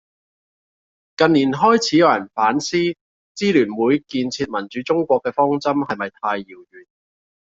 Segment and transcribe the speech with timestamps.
[1.15, 2.75] 近年開始有人反思，
[3.35, 6.87] 支聯會「建設民主中國」嘅方針係咪太遙遠